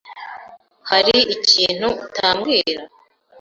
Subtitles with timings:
[0.89, 2.81] Hari ikintu utambwira?